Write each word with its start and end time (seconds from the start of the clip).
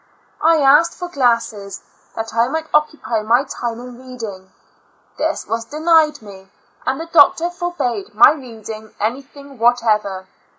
I 0.41 0.57
asked 0.63 0.95
for 0.97 1.09
glasses, 1.09 1.79
that 2.15 2.33
I 2.33 2.47
might 2.47 2.65
occupy 2.73 3.21
my 3.21 3.43
time 3.43 3.79
in 3.79 3.99
reading. 3.99 4.51
This 5.19 5.45
was 5.45 5.63
denied 5.65 6.23
me, 6.23 6.49
and 6.87 6.99
the 6.99 7.05
doc 7.05 7.35
tor 7.35 7.51
forbade 7.51 8.15
my 8.15 8.31
reading 8.31 8.95
anything 8.99 9.59
whatever. 9.59 10.25